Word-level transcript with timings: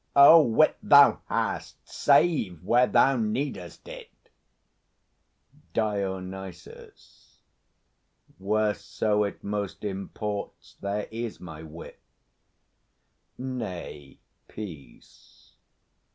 Oh, 0.15 0.41
wit 0.41 0.77
thou 0.81 1.19
hast, 1.29 1.87
save 1.87 2.63
where 2.63 2.87
thou 2.87 3.17
needest 3.17 3.87
it! 3.87 4.09
DIONYSUS. 5.75 7.41
Whereso 8.39 9.23
it 9.25 9.43
most 9.43 9.83
imports, 9.83 10.73
there 10.81 11.07
is 11.11 11.39
my 11.39 11.61
wit! 11.61 11.99
Nay, 13.37 14.17
peace! 14.47 15.53